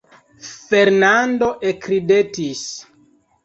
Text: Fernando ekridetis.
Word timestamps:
Fernando 0.69 1.51
ekridetis. 1.75 2.67